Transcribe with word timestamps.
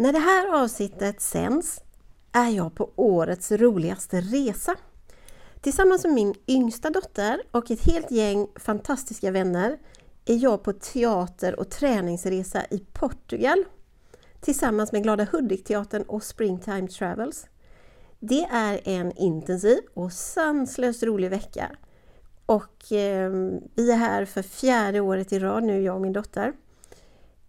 När 0.00 0.12
det 0.12 0.18
här 0.18 0.62
avsnittet 0.62 1.20
sänds 1.20 1.80
är 2.32 2.48
jag 2.48 2.74
på 2.74 2.90
årets 2.96 3.52
roligaste 3.52 4.20
resa. 4.20 4.76
Tillsammans 5.60 6.04
med 6.04 6.14
min 6.14 6.34
yngsta 6.46 6.90
dotter 6.90 7.42
och 7.50 7.70
ett 7.70 7.80
helt 7.80 8.10
gäng 8.10 8.48
fantastiska 8.56 9.30
vänner 9.30 9.78
är 10.24 10.34
jag 10.34 10.62
på 10.62 10.72
teater 10.72 11.60
och 11.60 11.70
träningsresa 11.70 12.64
i 12.70 12.78
Portugal 12.92 13.64
tillsammans 14.40 14.92
med 14.92 15.02
Glada 15.02 15.24
Hudik-teatern 15.32 16.02
och 16.02 16.22
Springtime 16.22 16.88
Travels. 16.88 17.46
Det 18.20 18.44
är 18.50 18.80
en 18.84 19.12
intensiv 19.12 19.80
och 19.94 20.12
sanslöst 20.12 21.02
rolig 21.02 21.30
vecka. 21.30 21.70
Och 22.46 22.92
eh, 22.92 23.30
vi 23.74 23.90
är 23.90 23.96
här 23.96 24.24
för 24.24 24.42
fjärde 24.42 25.00
året 25.00 25.32
i 25.32 25.38
rad 25.38 25.62
nu, 25.64 25.82
jag 25.82 25.94
och 25.94 26.02
min 26.02 26.12
dotter. 26.12 26.52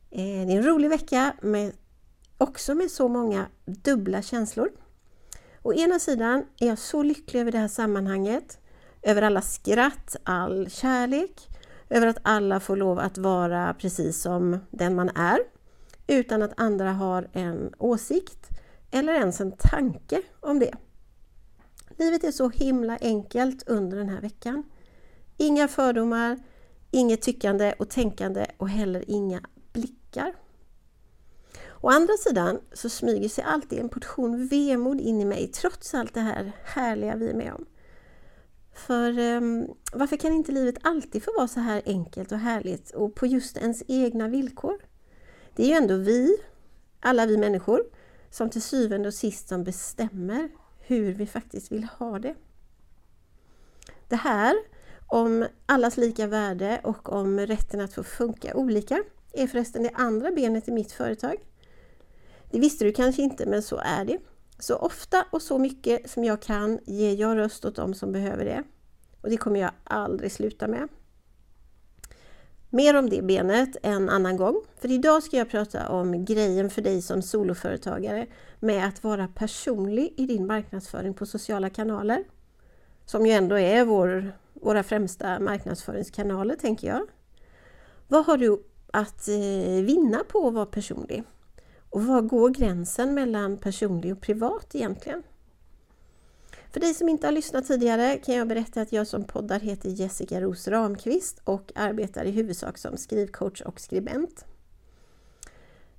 Eh, 0.10 0.46
det 0.46 0.54
är 0.54 0.58
en 0.58 0.66
rolig 0.66 0.90
vecka 0.90 1.34
med, 1.42 1.72
också 2.42 2.76
med 2.76 2.92
så 2.92 3.08
många 3.08 3.46
dubbla 3.66 4.22
känslor. 4.22 4.72
Å 5.64 5.74
ena 5.74 6.00
sidan 6.00 6.46
är 6.60 6.68
jag 6.68 6.78
så 6.78 7.04
lycklig 7.04 7.42
över 7.42 7.52
det 7.52 7.58
här 7.58 7.68
sammanhanget, 7.68 8.60
över 9.02 9.22
alla 9.22 9.42
skratt, 9.42 10.16
all 10.24 10.70
kärlek, 10.70 11.48
över 11.90 12.08
att 12.08 12.18
alla 12.22 12.60
får 12.60 12.76
lov 12.76 13.00
att 13.00 13.18
vara 13.18 13.74
precis 13.74 14.22
som 14.22 14.60
den 14.72 14.96
man 14.96 15.10
är, 15.10 15.40
utan 16.08 16.42
att 16.42 16.54
andra 16.58 16.92
har 16.92 17.30
en 17.34 17.74
åsikt 17.78 18.50
eller 18.92 19.14
ens 19.14 19.42
en 19.42 19.52
tanke 19.52 20.22
om 20.40 20.60
det. 20.60 20.74
Livet 21.98 22.24
är 22.24 22.32
så 22.32 22.50
himla 22.50 22.98
enkelt 23.02 23.64
under 23.68 23.98
den 23.98 24.10
här 24.10 24.22
veckan. 24.22 24.64
Inga 25.38 25.68
fördomar, 25.68 26.40
inget 26.92 27.22
tyckande 27.22 27.74
och 27.80 27.90
tänkande 27.90 28.46
och 28.58 28.70
heller 28.70 29.04
inga 29.08 29.42
blickar. 29.74 30.34
Å 31.82 31.90
andra 31.90 32.14
sidan 32.18 32.60
så 32.74 32.90
smyger 32.90 33.30
sig 33.30 33.44
alltid 33.44 33.80
en 33.80 33.90
portion 33.90 34.48
vemod 34.48 35.02
in 35.02 35.22
i 35.22 35.26
mig 35.26 35.48
trots 35.48 35.94
allt 35.94 36.14
det 36.14 36.22
här 36.22 36.52
härliga 36.64 37.16
vi 37.16 37.30
är 37.30 37.34
med 37.34 37.54
om. 37.54 37.66
För 38.74 39.20
um, 39.20 39.68
varför 39.94 40.18
kan 40.18 40.34
inte 40.34 40.52
livet 40.52 40.76
alltid 40.82 41.24
få 41.24 41.32
vara 41.38 41.48
så 41.48 41.60
här 41.60 41.82
enkelt 41.86 42.32
och 42.32 42.38
härligt 42.38 42.92
och 42.92 43.16
på 43.16 43.26
just 43.26 43.58
ens 43.58 43.84
egna 43.88 44.28
villkor? 44.28 44.78
Det 45.56 45.64
är 45.64 45.68
ju 45.68 45.74
ändå 45.74 45.96
vi, 45.96 46.38
alla 47.00 47.26
vi 47.26 47.38
människor, 47.38 47.84
som 48.30 48.50
till 48.50 48.62
syvende 48.62 49.08
och 49.08 49.14
sist 49.14 49.48
som 49.48 49.64
bestämmer 49.64 50.50
hur 50.80 51.14
vi 51.14 51.28
faktiskt 51.28 51.72
vill 51.72 51.84
ha 51.84 52.20
det. 52.20 52.36
Det 54.08 54.16
här 54.16 54.56
om 55.08 55.46
allas 55.66 55.98
lika 55.98 56.28
värde 56.28 56.82
och 56.84 57.10
om 57.10 57.40
rätten 57.40 57.82
att 57.82 57.94
få 57.94 58.04
funka 58.04 58.56
olika 58.56 59.04
är 59.34 59.48
förresten 59.48 59.84
det 59.84 59.92
andra 59.94 60.32
benet 60.32 60.68
i 60.68 60.72
mitt 60.72 60.92
företag. 60.92 61.36
Det 62.52 62.60
visste 62.60 62.86
du 62.86 62.92
kanske 62.92 63.22
inte, 63.22 63.46
men 63.46 63.62
så 63.62 63.78
är 63.78 64.06
det. 64.06 64.18
Så 64.60 64.76
ofta 64.76 65.26
och 65.32 65.42
så 65.42 65.58
mycket 65.58 66.10
som 66.10 66.24
jag 66.24 66.42
kan 66.42 66.80
ger 66.86 67.16
jag 67.16 67.38
röst 67.38 67.66
åt 67.66 67.76
dem 67.76 67.94
som 67.94 68.12
behöver 68.12 68.46
det. 68.46 68.64
Och 69.22 69.30
det 69.30 69.38
kommer 69.38 69.60
jag 69.60 69.72
aldrig 69.84 70.32
sluta 70.32 70.68
med. 70.68 70.88
Mer 72.70 72.98
om 72.98 73.10
det 73.10 73.22
benet 73.22 73.78
en 73.84 74.10
annan 74.10 74.38
gång. 74.38 74.62
För 74.80 74.92
idag 74.92 75.24
ska 75.24 75.38
jag 75.38 75.50
prata 75.50 75.90
om 75.90 76.26
grejen 76.26 76.70
för 76.70 76.82
dig 76.82 77.02
som 77.02 77.22
soloföretagare 77.22 78.28
med 78.60 78.88
att 78.88 79.04
vara 79.04 79.28
personlig 79.28 80.14
i 80.18 80.26
din 80.26 80.48
marknadsföring 80.48 81.14
på 81.14 81.26
sociala 81.26 81.70
kanaler. 81.70 82.24
Som 83.06 83.26
ju 83.26 83.32
ändå 83.32 83.60
är 83.60 83.86
vår, 83.86 84.32
våra 84.54 84.84
främsta 84.84 85.40
marknadsföringskanaler, 85.40 86.56
tänker 86.56 86.88
jag. 86.88 87.02
Vad 88.08 88.26
har 88.26 88.38
du 88.38 88.64
att 88.94 89.28
eh, 89.28 89.84
vinna 89.84 90.24
på 90.28 90.48
att 90.48 90.54
vara 90.54 90.66
personlig? 90.66 91.24
Och 91.92 92.06
var 92.06 92.22
går 92.22 92.50
gränsen 92.50 93.14
mellan 93.14 93.58
personlig 93.58 94.12
och 94.12 94.22
privat 94.22 94.76
egentligen? 94.76 95.24
För 96.72 96.80
dig 96.80 96.94
som 96.94 97.10
inte 97.10 97.28
har 97.28 97.32
lyssnat 97.32 97.68
tidigare 97.68 98.18
kan 98.18 98.36
jag 98.36 98.48
berätta 98.48 98.82
att 98.82 98.92
jag 98.92 99.08
som 99.08 99.24
poddar 99.24 99.60
heter 99.60 99.90
Jessica 99.90 100.42
Ros 100.42 100.68
Ramqvist 100.68 101.42
och 101.44 101.72
arbetar 101.76 102.26
i 102.26 102.32
huvudsak 102.32 102.78
som 102.78 102.98
skrivcoach 102.98 103.62
och 103.62 103.80
skribent. 103.80 104.46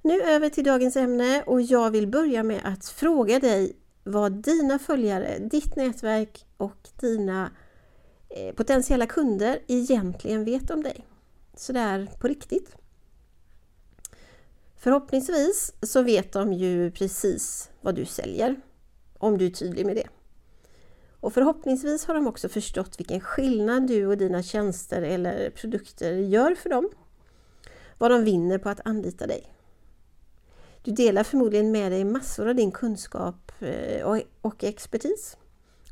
Nu 0.02 0.22
över 0.22 0.48
till 0.48 0.64
dagens 0.64 0.96
ämne 0.96 1.42
och 1.42 1.62
jag 1.62 1.90
vill 1.90 2.06
börja 2.06 2.42
med 2.42 2.60
att 2.64 2.86
fråga 2.86 3.38
dig 3.38 3.76
vad 4.04 4.32
dina 4.32 4.78
följare, 4.78 5.38
ditt 5.38 5.76
nätverk 5.76 6.46
och 6.56 6.88
dina 7.00 7.50
eh, 8.28 8.54
potentiella 8.54 9.06
kunder 9.06 9.58
egentligen 9.66 10.44
vet 10.44 10.70
om 10.70 10.82
dig. 10.82 11.06
Sådär 11.56 12.10
på 12.20 12.28
riktigt. 12.28 12.76
Förhoppningsvis 14.82 15.74
så 15.82 16.02
vet 16.02 16.32
de 16.32 16.52
ju 16.52 16.90
precis 16.90 17.70
vad 17.80 17.94
du 17.94 18.04
säljer, 18.04 18.60
om 19.18 19.38
du 19.38 19.46
är 19.46 19.50
tydlig 19.50 19.86
med 19.86 19.96
det. 19.96 20.08
Och 21.20 21.32
förhoppningsvis 21.32 22.04
har 22.04 22.14
de 22.14 22.26
också 22.26 22.48
förstått 22.48 23.00
vilken 23.00 23.20
skillnad 23.20 23.86
du 23.86 24.06
och 24.06 24.18
dina 24.18 24.42
tjänster 24.42 25.02
eller 25.02 25.50
produkter 25.50 26.12
gör 26.12 26.54
för 26.54 26.70
dem. 26.70 26.90
Vad 27.98 28.10
de 28.10 28.24
vinner 28.24 28.58
på 28.58 28.68
att 28.68 28.80
anlita 28.84 29.26
dig. 29.26 29.54
Du 30.82 30.90
delar 30.90 31.24
förmodligen 31.24 31.72
med 31.72 31.92
dig 31.92 32.04
massor 32.04 32.48
av 32.48 32.54
din 32.54 32.72
kunskap 32.72 33.52
eh, 33.60 34.22
och 34.40 34.64
expertis. 34.64 35.36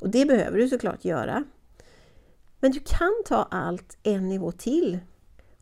Och 0.00 0.10
det 0.10 0.26
behöver 0.26 0.58
du 0.58 0.68
såklart 0.68 1.04
göra. 1.04 1.44
Men 2.60 2.72
du 2.72 2.80
kan 2.80 3.22
ta 3.26 3.48
allt 3.50 3.98
en 4.02 4.28
nivå 4.28 4.52
till 4.52 4.98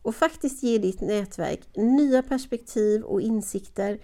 och 0.09 0.15
faktiskt 0.15 0.63
ge 0.63 0.79
ditt 0.79 1.01
nätverk 1.01 1.61
nya 1.77 2.23
perspektiv 2.23 3.03
och 3.03 3.21
insikter 3.21 3.99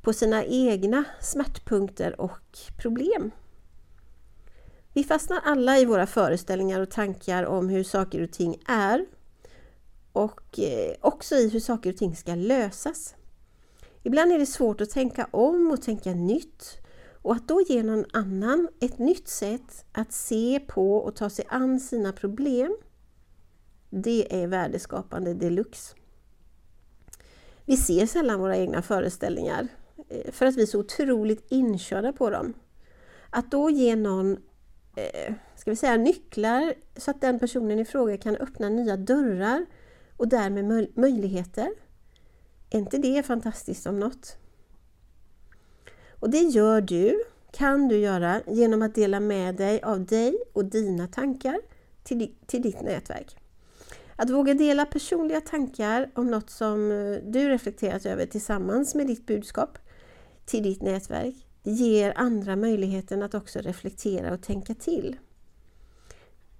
på 0.00 0.12
sina 0.12 0.44
egna 0.44 1.04
smärtpunkter 1.20 2.20
och 2.20 2.58
problem. 2.82 3.30
Vi 4.92 5.04
fastnar 5.04 5.40
alla 5.44 5.78
i 5.78 5.84
våra 5.84 6.06
föreställningar 6.06 6.80
och 6.80 6.90
tankar 6.90 7.44
om 7.44 7.68
hur 7.68 7.84
saker 7.84 8.22
och 8.22 8.32
ting 8.32 8.62
är 8.66 9.06
och 10.12 10.58
eh, 10.58 10.94
också 11.00 11.34
i 11.34 11.48
hur 11.48 11.60
saker 11.60 11.90
och 11.90 11.96
ting 11.96 12.16
ska 12.16 12.34
lösas. 12.34 13.14
Ibland 14.02 14.32
är 14.32 14.38
det 14.38 14.46
svårt 14.46 14.80
att 14.80 14.90
tänka 14.90 15.28
om 15.30 15.70
och 15.70 15.82
tänka 15.82 16.14
nytt 16.14 16.78
och 17.22 17.34
att 17.34 17.48
då 17.48 17.60
ge 17.68 17.82
någon 17.82 18.04
annan 18.12 18.68
ett 18.80 18.98
nytt 18.98 19.28
sätt 19.28 19.84
att 19.92 20.12
se 20.12 20.60
på 20.68 20.96
och 20.96 21.16
ta 21.16 21.30
sig 21.30 21.44
an 21.48 21.80
sina 21.80 22.12
problem, 22.12 22.76
det 23.94 24.42
är 24.42 24.46
värdeskapande 24.46 25.34
deluxe. 25.34 25.96
Vi 27.64 27.76
ser 27.76 28.06
sällan 28.06 28.40
våra 28.40 28.56
egna 28.56 28.82
föreställningar 28.82 29.68
eh, 30.08 30.32
för 30.32 30.46
att 30.46 30.56
vi 30.56 30.62
är 30.62 30.66
så 30.66 30.80
otroligt 30.80 31.46
inkörda 31.48 32.12
på 32.12 32.30
dem. 32.30 32.54
Att 33.30 33.50
då 33.50 33.70
ge 33.70 33.96
någon 33.96 34.36
eh, 34.96 35.34
ska 35.56 35.70
vi 35.70 35.76
säga, 35.76 35.96
nycklar 35.96 36.74
så 36.96 37.10
att 37.10 37.20
den 37.20 37.38
personen 37.38 37.78
i 37.78 37.84
fråga 37.84 38.16
kan 38.16 38.36
öppna 38.36 38.68
nya 38.68 38.96
dörrar 38.96 39.66
och 40.16 40.28
därmed 40.28 40.88
möjligheter. 40.94 41.68
Är 42.70 42.78
inte 42.78 42.98
det 42.98 43.22
fantastiskt 43.22 43.86
om 43.86 44.00
något? 44.00 44.36
Och 46.10 46.30
det 46.30 46.38
gör 46.38 46.80
du, 46.80 47.24
kan 47.50 47.88
du 47.88 47.96
göra 47.96 48.40
genom 48.46 48.82
att 48.82 48.94
dela 48.94 49.20
med 49.20 49.56
dig 49.56 49.82
av 49.82 50.06
dig 50.06 50.38
och 50.52 50.64
dina 50.64 51.08
tankar 51.08 51.60
till, 52.02 52.34
till 52.46 52.62
ditt 52.62 52.82
nätverk. 52.82 53.41
Att 54.16 54.30
våga 54.30 54.54
dela 54.54 54.86
personliga 54.86 55.40
tankar 55.40 56.10
om 56.14 56.30
något 56.30 56.50
som 56.50 56.90
eh, 56.90 57.30
du 57.30 57.48
reflekterat 57.48 58.06
över 58.06 58.26
tillsammans 58.26 58.94
med 58.94 59.06
ditt 59.06 59.26
budskap 59.26 59.78
till 60.44 60.62
ditt 60.62 60.82
nätverk 60.82 61.34
ger 61.62 62.12
andra 62.16 62.56
möjligheten 62.56 63.22
att 63.22 63.34
också 63.34 63.58
reflektera 63.58 64.34
och 64.34 64.42
tänka 64.42 64.74
till. 64.74 65.16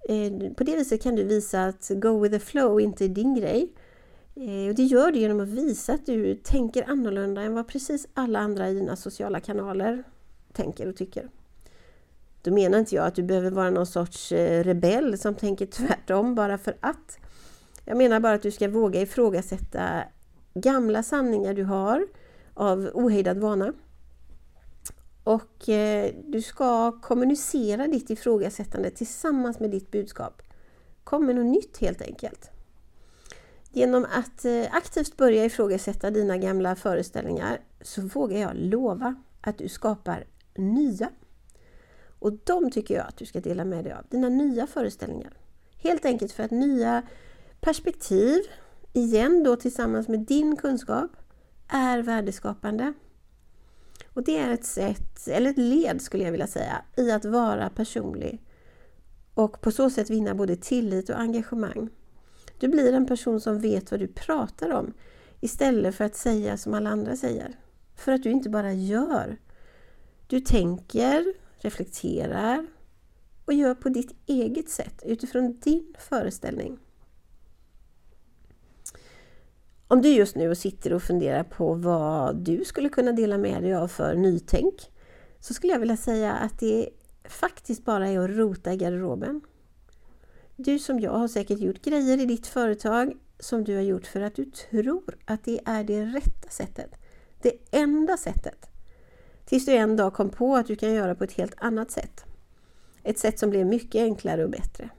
Eh, 0.09 0.53
på 0.53 0.63
det 0.63 0.75
viset 0.75 1.03
kan 1.03 1.15
du 1.15 1.23
visa 1.23 1.65
att 1.65 1.91
go 1.95 2.19
with 2.19 2.33
the 2.33 2.39
flow 2.39 2.81
inte 2.81 3.05
är 3.05 3.09
din 3.09 3.35
grej. 3.35 3.73
Eh, 4.35 4.69
och 4.69 4.75
det 4.75 4.83
gör 4.83 5.11
du 5.11 5.19
genom 5.19 5.39
att 5.39 5.49
visa 5.49 5.93
att 5.93 6.05
du 6.05 6.35
tänker 6.35 6.89
annorlunda 6.89 7.41
än 7.41 7.53
vad 7.53 7.67
precis 7.67 8.07
alla 8.13 8.39
andra 8.39 8.69
i 8.69 8.73
dina 8.73 8.95
sociala 8.95 9.39
kanaler 9.39 10.03
tänker 10.53 10.87
och 10.87 10.95
tycker. 10.95 11.29
Då 12.41 12.51
menar 12.51 12.79
inte 12.79 12.95
jag 12.95 13.05
att 13.05 13.15
du 13.15 13.23
behöver 13.23 13.51
vara 13.51 13.69
någon 13.69 13.87
sorts 13.87 14.31
rebell 14.31 15.17
som 15.17 15.35
tänker 15.35 15.65
tvärtom 15.65 16.35
bara 16.35 16.57
för 16.57 16.77
att. 16.79 17.19
Jag 17.85 17.97
menar 17.97 18.19
bara 18.19 18.33
att 18.33 18.41
du 18.41 18.51
ska 18.51 18.67
våga 18.67 19.01
ifrågasätta 19.01 20.03
gamla 20.53 21.03
sanningar 21.03 21.53
du 21.53 21.63
har 21.63 22.07
av 22.53 22.89
ohejdad 22.93 23.37
vana 23.37 23.73
och 25.23 25.69
eh, 25.69 26.13
du 26.25 26.41
ska 26.41 26.91
kommunicera 26.91 27.87
ditt 27.87 28.09
ifrågasättande 28.09 28.91
tillsammans 28.91 29.59
med 29.59 29.71
ditt 29.71 29.91
budskap. 29.91 30.41
Kom 31.03 31.25
med 31.25 31.35
något 31.35 31.45
nytt 31.45 31.77
helt 31.77 32.01
enkelt. 32.01 32.51
Genom 33.71 34.05
att 34.11 34.45
eh, 34.45 34.65
aktivt 34.71 35.17
börja 35.17 35.45
ifrågasätta 35.45 36.11
dina 36.11 36.37
gamla 36.37 36.75
föreställningar 36.75 37.59
så 37.81 38.01
vågar 38.01 38.37
jag 38.37 38.51
lova 38.55 39.15
att 39.41 39.57
du 39.57 39.69
skapar 39.69 40.25
nya. 40.55 41.09
Och 42.19 42.33
de 42.43 42.71
tycker 42.71 42.95
jag 42.95 43.07
att 43.07 43.17
du 43.17 43.25
ska 43.25 43.39
dela 43.39 43.65
med 43.65 43.83
dig 43.83 43.93
av, 43.93 44.05
dina 44.09 44.29
nya 44.29 44.67
föreställningar. 44.67 45.33
Helt 45.77 46.05
enkelt 46.05 46.31
för 46.31 46.43
att 46.43 46.51
nya 46.51 47.03
perspektiv, 47.63 48.41
igen 48.93 49.43
då 49.43 49.55
tillsammans 49.55 50.07
med 50.07 50.19
din 50.19 50.55
kunskap, 50.55 51.11
är 51.67 51.99
värdeskapande 51.99 52.93
Och 54.13 54.23
det 54.23 54.37
är 54.37 54.53
ett 54.53 54.65
sätt, 54.65 55.27
eller 55.27 55.49
ett 55.49 55.57
led 55.57 56.01
skulle 56.01 56.23
jag 56.23 56.31
vilja 56.31 56.47
säga, 56.47 56.81
i 56.97 57.11
att 57.11 57.25
vara 57.25 57.69
personlig 57.69 58.41
och 59.33 59.61
på 59.61 59.71
så 59.71 59.89
sätt 59.89 60.09
vinna 60.09 60.35
både 60.35 60.55
tillit 60.55 61.09
och 61.09 61.19
engagemang. 61.19 61.89
Du 62.59 62.67
blir 62.67 62.93
en 62.93 63.05
person 63.05 63.41
som 63.41 63.59
vet 63.59 63.91
vad 63.91 63.99
du 63.99 64.07
pratar 64.07 64.69
om 64.69 64.93
istället 65.39 65.95
för 65.95 66.05
att 66.05 66.15
säga 66.15 66.57
som 66.57 66.73
alla 66.73 66.89
andra 66.89 67.15
säger. 67.15 67.55
För 67.95 68.11
att 68.11 68.23
du 68.23 68.31
inte 68.31 68.49
bara 68.49 68.73
gör. 68.73 69.37
Du 70.27 70.39
tänker, 70.39 71.33
reflekterar 71.57 72.67
och 73.45 73.53
gör 73.53 73.75
på 73.75 73.89
ditt 73.89 74.15
eget 74.25 74.69
sätt 74.69 75.03
utifrån 75.05 75.59
din 75.59 75.95
föreställning. 75.99 76.79
Om 79.93 80.01
du 80.01 80.09
just 80.09 80.35
nu 80.35 80.55
sitter 80.55 80.93
och 80.93 81.03
funderar 81.03 81.43
på 81.43 81.73
vad 81.73 82.35
du 82.35 82.65
skulle 82.65 82.89
kunna 82.89 83.11
dela 83.11 83.37
med 83.37 83.63
dig 83.63 83.75
av 83.75 83.87
för 83.87 84.15
nytänk 84.15 84.91
så 85.39 85.53
skulle 85.53 85.73
jag 85.73 85.79
vilja 85.79 85.97
säga 85.97 86.33
att 86.33 86.59
det 86.59 86.89
faktiskt 87.23 87.85
bara 87.85 88.07
är 88.07 88.19
att 88.19 88.29
rota 88.29 88.73
i 88.73 88.77
garderoben. 88.77 89.41
Du 90.55 90.79
som 90.79 90.99
jag 90.99 91.11
har 91.11 91.27
säkert 91.27 91.59
gjort 91.59 91.81
grejer 91.81 92.21
i 92.21 92.25
ditt 92.25 92.47
företag 92.47 93.13
som 93.39 93.63
du 93.63 93.75
har 93.75 93.81
gjort 93.81 94.07
för 94.07 94.21
att 94.21 94.35
du 94.35 94.45
tror 94.45 95.17
att 95.25 95.43
det 95.43 95.59
är 95.65 95.83
det 95.83 96.05
rätta 96.05 96.49
sättet. 96.49 96.91
Det 97.41 97.53
enda 97.71 98.17
sättet. 98.17 98.69
Tills 99.45 99.65
du 99.65 99.71
en 99.71 99.95
dag 99.95 100.13
kom 100.13 100.29
på 100.29 100.55
att 100.55 100.67
du 100.67 100.75
kan 100.75 100.93
göra 100.93 101.15
på 101.15 101.23
ett 101.23 101.33
helt 101.33 101.55
annat 101.57 101.91
sätt. 101.91 102.25
Ett 103.03 103.19
sätt 103.19 103.39
som 103.39 103.49
blev 103.49 103.65
mycket 103.65 104.01
enklare 104.01 104.43
och 104.43 104.51
bättre. 104.51 104.89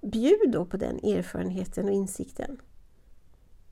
Bjud 0.00 0.50
då 0.50 0.64
på 0.64 0.76
den 0.76 0.96
erfarenheten 0.96 1.84
och 1.84 1.94
insikten. 1.94 2.60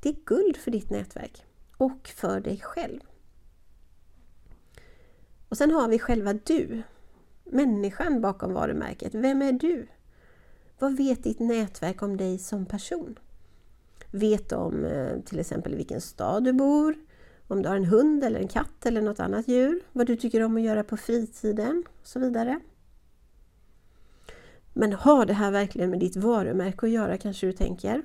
Det 0.00 0.08
är 0.08 0.16
guld 0.24 0.56
för 0.56 0.70
ditt 0.70 0.90
nätverk 0.90 1.44
och 1.76 2.08
för 2.08 2.40
dig 2.40 2.60
själv. 2.60 3.00
Och 5.48 5.56
sen 5.56 5.70
har 5.70 5.88
vi 5.88 5.98
själva 5.98 6.32
du, 6.32 6.82
människan 7.44 8.20
bakom 8.20 8.52
varumärket. 8.52 9.14
Vem 9.14 9.42
är 9.42 9.52
du? 9.52 9.86
Vad 10.78 10.96
vet 10.96 11.24
ditt 11.24 11.40
nätverk 11.40 12.02
om 12.02 12.16
dig 12.16 12.38
som 12.38 12.66
person? 12.66 13.18
Vet 14.10 14.48
de 14.48 14.84
eh, 14.84 15.20
till 15.20 15.38
exempel 15.38 15.72
i 15.72 15.76
vilken 15.76 16.00
stad 16.00 16.44
du 16.44 16.52
bor, 16.52 16.96
om 17.48 17.62
du 17.62 17.68
har 17.68 17.76
en 17.76 17.84
hund 17.84 18.24
eller 18.24 18.40
en 18.40 18.48
katt 18.48 18.86
eller 18.86 19.02
något 19.02 19.20
annat 19.20 19.48
djur, 19.48 19.80
vad 19.92 20.06
du 20.06 20.16
tycker 20.16 20.42
om 20.42 20.56
att 20.56 20.62
göra 20.62 20.84
på 20.84 20.96
fritiden 20.96 21.84
och 22.00 22.06
så 22.06 22.18
vidare. 22.18 22.60
Men 24.72 24.92
har 24.92 25.26
det 25.26 25.32
här 25.32 25.50
verkligen 25.50 25.90
med 25.90 26.00
ditt 26.00 26.16
varumärke 26.16 26.86
att 26.86 26.92
göra 26.92 27.18
kanske 27.18 27.46
du 27.46 27.52
tänker? 27.52 28.02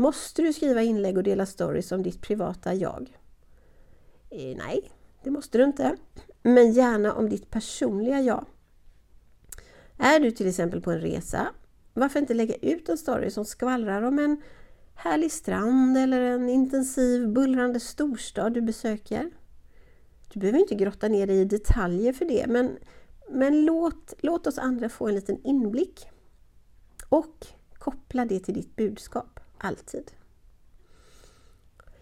Måste 0.00 0.42
du 0.42 0.52
skriva 0.52 0.82
inlägg 0.82 1.16
och 1.16 1.22
dela 1.22 1.46
stories 1.46 1.92
om 1.92 2.02
ditt 2.02 2.20
privata 2.20 2.74
jag? 2.74 3.18
Eh, 4.30 4.56
nej, 4.56 4.90
det 5.24 5.30
måste 5.30 5.58
du 5.58 5.64
inte. 5.64 5.96
Men 6.42 6.72
gärna 6.72 7.14
om 7.14 7.28
ditt 7.28 7.50
personliga 7.50 8.20
jag. 8.20 8.44
Är 9.96 10.20
du 10.20 10.30
till 10.30 10.48
exempel 10.48 10.80
på 10.80 10.92
en 10.92 11.00
resa, 11.00 11.48
varför 11.94 12.20
inte 12.20 12.34
lägga 12.34 12.54
ut 12.54 12.88
en 12.88 12.98
story 12.98 13.30
som 13.30 13.44
skvallrar 13.44 14.02
om 14.02 14.18
en 14.18 14.42
härlig 14.94 15.32
strand 15.32 15.98
eller 15.98 16.20
en 16.20 16.48
intensiv 16.48 17.28
bullrande 17.28 17.80
storstad 17.80 18.54
du 18.54 18.60
besöker? 18.60 19.30
Du 20.32 20.40
behöver 20.40 20.58
inte 20.58 20.74
grotta 20.74 21.08
ner 21.08 21.26
dig 21.26 21.40
i 21.40 21.44
detaljer 21.44 22.12
för 22.12 22.24
det, 22.24 22.46
men, 22.48 22.78
men 23.30 23.64
låt, 23.64 24.14
låt 24.18 24.46
oss 24.46 24.58
andra 24.58 24.88
få 24.88 25.08
en 25.08 25.14
liten 25.14 25.42
inblick. 25.44 26.08
Och 27.08 27.46
koppla 27.72 28.24
det 28.24 28.40
till 28.40 28.54
ditt 28.54 28.76
budskap, 28.76 29.40
alltid. 29.58 30.10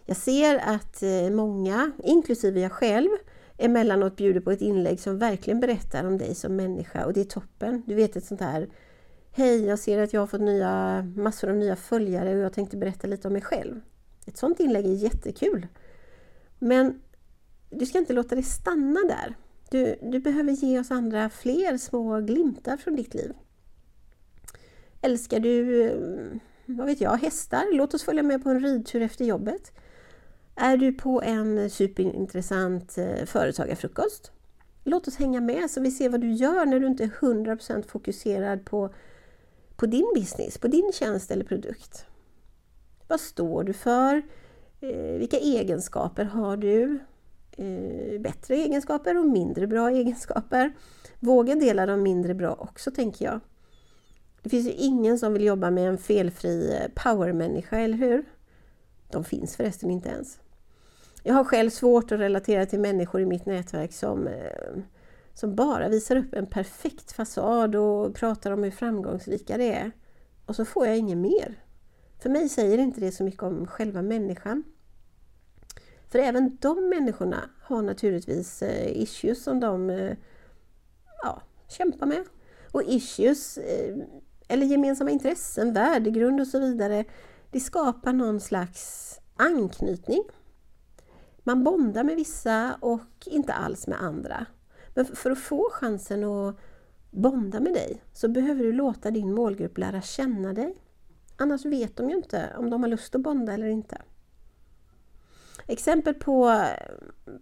Jag 0.05 0.17
ser 0.17 0.59
att 0.59 1.03
eh, 1.03 1.31
många, 1.31 1.93
inklusive 2.05 2.61
jag 2.61 2.73
själv, 2.73 3.09
emellanåt 3.59 4.17
bjuder 4.17 4.41
på 4.41 4.51
ett 4.51 4.61
inlägg 4.61 5.01
som 5.01 5.19
verkligen 5.19 5.61
berättar 5.61 6.05
om 6.05 6.19
dig 6.19 6.35
som 6.35 6.57
människa 6.57 7.05
och 7.05 7.13
det 7.13 7.21
är 7.21 7.25
toppen. 7.25 7.83
Du 7.87 7.95
vet 7.95 8.17
ett 8.17 8.25
sånt 8.25 8.41
här 8.41 8.69
Hej, 9.39 9.65
jag 9.65 9.79
ser 9.79 9.99
att 9.99 10.13
jag 10.13 10.21
har 10.21 10.27
fått 10.27 10.41
nya, 10.41 11.03
massor 11.17 11.51
av 11.51 11.57
nya 11.57 11.77
följare 11.77 12.37
och 12.37 12.41
jag 12.41 12.53
tänkte 12.53 12.77
berätta 12.77 13.07
lite 13.07 13.29
om 13.29 13.33
mig 13.33 13.43
själv. 13.43 13.81
Ett 14.27 14.37
sånt 14.37 14.61
inlägg 14.61 14.87
är 14.87 14.95
jättekul. 14.95 15.67
Men 16.59 17.01
du 17.71 17.87
ska 17.87 17.99
inte 17.99 18.13
låta 18.13 18.35
det 18.35 18.43
stanna 18.43 19.01
där. 19.01 19.35
Du, 19.71 19.97
du 20.03 20.21
behöver 20.21 20.53
ge 20.53 20.81
oss 20.81 20.91
andra 20.91 21.31
fler 21.31 21.77
små 21.77 22.21
glimtar 22.21 22.77
från 22.77 22.97
ditt 22.97 23.15
liv. 23.15 23.33
Älskar 25.01 25.41
du, 25.41 25.91
vad 26.67 26.87
vet 26.87 27.01
jag, 27.01 27.17
hästar? 27.17 27.65
Låt 27.73 27.95
oss 27.95 28.05
följa 28.05 28.23
med 28.23 28.43
på 28.43 28.51
en 28.51 28.61
ridtur 28.61 29.03
efter 29.03 29.25
jobbet. 29.25 29.73
Är 30.55 30.77
du 30.77 30.93
på 30.93 31.23
en 31.23 31.71
superintressant 31.71 32.99
eh, 32.99 33.25
företagarfrukost? 33.25 34.33
Låt 34.85 35.09
oss 35.09 35.17
hänga 35.17 35.41
med 35.41 35.71
så 35.71 35.81
vi 35.81 35.91
ser 35.91 36.09
vad 36.09 36.21
du 36.21 36.33
gör 36.33 36.67
när 36.67 36.81
du 36.81 36.87
inte 36.87 37.05
är 37.05 37.09
100% 37.09 37.89
fokuserad 37.89 38.65
på, 38.65 38.95
på 39.77 39.87
din 39.87 40.13
business, 40.15 40.59
på 40.59 40.69
din 40.69 40.93
tjänst 40.95 41.31
eller 41.31 41.45
produkt. 41.45 42.07
Vad 43.09 43.21
står 43.21 43.65
du 43.65 43.73
för? 43.73 44.23
Eh, 44.81 45.19
vilka 45.19 45.37
egenskaper 45.37 46.25
har 46.25 46.57
du? 46.57 46.99
Eh, 47.57 48.21
bättre 48.21 48.55
egenskaper 48.55 49.19
och 49.19 49.27
mindre 49.27 49.67
bra 49.67 49.91
egenskaper. 49.91 50.73
Våga 51.21 51.55
dela 51.55 51.87
de 51.87 52.03
mindre 52.03 52.35
bra 52.35 52.55
också, 52.59 52.91
tänker 52.91 53.25
jag. 53.25 53.41
Det 54.47 54.51
finns 54.51 54.67
ju 54.67 54.73
ingen 54.73 55.19
som 55.19 55.33
vill 55.33 55.45
jobba 55.45 55.71
med 55.71 55.89
en 55.89 55.99
felfri 55.99 56.75
eh, 56.75 56.89
powermänniska, 56.95 57.79
eller 57.79 57.97
hur? 57.97 58.25
De 59.11 59.25
finns 59.25 59.57
förresten 59.57 59.91
inte 59.91 60.09
ens. 60.09 60.39
Jag 61.23 61.35
har 61.35 61.45
själv 61.45 61.71
svårt 61.71 62.13
att 62.13 62.21
relatera 62.21 62.67
till 62.67 62.81
människor 62.81 63.21
i 63.21 63.27
mitt 63.27 63.47
nätverk 63.47 63.93
som, 63.93 64.27
eh, 64.27 64.77
som 65.35 65.55
bara 65.55 65.89
visar 65.89 66.17
upp 66.17 66.35
en 66.35 66.47
perfekt 66.47 67.13
fasad 67.13 67.77
och 67.77 68.15
pratar 68.15 68.51
om 68.51 68.63
hur 68.63 68.71
framgångsrika 68.71 69.57
det 69.57 69.75
är. 69.75 69.93
Och 70.45 70.57
så 70.57 70.65
får 70.65 70.87
jag 70.87 70.99
inget 70.99 71.19
mer. 71.19 71.63
För 72.19 72.31
mig 72.31 72.49
säger 72.49 72.79
inte 72.79 73.01
det 73.01 73.13
så 73.13 73.25
mycket 73.25 73.43
om 73.43 73.67
själva 73.67 74.03
människan. 74.03 74.65
För 76.09 76.19
även 76.19 76.57
de 76.61 76.89
människorna 76.89 77.51
har 77.63 77.83
naturligtvis 77.83 78.63
eh, 78.63 79.03
issues 79.03 79.43
som 79.43 79.61
de 79.61 79.91
ja, 81.23 81.43
kämpar 81.69 82.07
med. 82.07 82.25
Och 82.73 82.83
issues, 82.83 83.59
eller 84.49 84.67
gemensamma 84.67 85.11
intressen, 85.11 85.73
värdegrund 85.73 86.41
och 86.41 86.47
så 86.47 86.59
vidare, 86.59 87.05
det 87.51 87.61
skapar 87.61 88.13
någon 88.13 88.41
slags 88.41 89.13
anknytning 89.37 90.23
man 91.47 91.65
bondar 91.65 92.05
med 92.05 92.17
vissa 92.17 92.77
och 92.81 93.01
inte 93.27 93.53
alls 93.53 93.87
med 93.87 94.03
andra. 94.03 94.47
Men 94.95 95.05
för 95.05 95.31
att 95.31 95.39
få 95.39 95.69
chansen 95.73 96.25
att 96.25 96.57
bonda 97.11 97.61
med 97.61 97.73
dig 97.73 98.03
så 98.13 98.29
behöver 98.29 98.65
du 98.65 98.73
låta 98.73 99.11
din 99.11 99.35
målgrupp 99.35 99.79
lära 99.79 100.03
känna 100.03 100.53
dig. 100.53 100.77
Annars 101.37 101.65
vet 101.65 101.97
de 101.97 102.11
ju 102.11 102.17
inte 102.17 102.51
om 102.59 102.71
de 102.71 102.83
har 102.83 102.91
lust 102.91 103.15
att 103.15 103.21
bonda 103.21 103.53
eller 103.53 103.67
inte. 103.67 103.99
Exempel 105.67 106.15
på 106.15 106.49
eh, 106.49 106.93